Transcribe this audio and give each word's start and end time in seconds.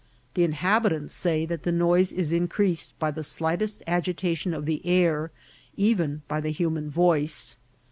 The 0.33 0.43
in 0.43 0.53
habitants 0.53 1.13
say 1.13 1.45
that 1.45 1.61
the 1.61 1.71
noise 1.71 2.11
is 2.11 2.33
increased 2.33 2.97
by 2.97 3.11
the 3.11 3.21
slight 3.21 3.61
est 3.61 3.83
agitation 3.87 4.51
of 4.51 4.65
the 4.65 4.83
air, 4.83 5.29
even 5.77 6.23
by 6.27 6.41
the 6.41 6.49
human 6.51 6.89
voice. 6.89 7.57